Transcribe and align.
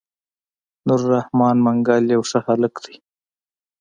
نور 0.87 1.01
رحمن 1.13 1.55
منګل 1.65 2.03
يو 2.15 2.21
ښه 2.29 2.39
هلک 2.47 2.73
دی. 2.83 2.95